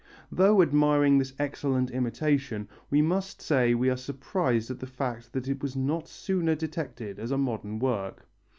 Though 0.31 0.63
admiring 0.63 1.19
this 1.19 1.33
excellent 1.37 1.91
imitation, 1.91 2.67
we 2.89 3.03
must 3.03 3.39
say 3.39 3.75
we 3.75 3.87
are 3.87 3.95
surprised 3.97 4.71
at 4.71 4.79
the 4.79 4.87
fact 4.87 5.31
that 5.33 5.47
it 5.47 5.61
was 5.61 5.75
not 5.75 6.07
sooner 6.07 6.55
detected 6.55 7.19
as 7.19 7.31
modern 7.33 7.77
work. 7.77 8.25